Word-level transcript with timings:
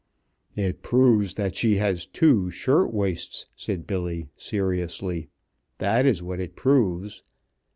"It 0.55 0.81
proves 0.81 1.35
that 1.35 1.55
she 1.55 1.75
has 1.75 2.07
two 2.07 2.49
shirt 2.49 2.91
waists," 2.91 3.45
said 3.55 3.85
Billy, 3.85 4.29
seriously, 4.35 5.29
"that 5.77 6.07
is 6.07 6.23
what 6.23 6.39
it 6.39 6.55
proves. 6.55 7.21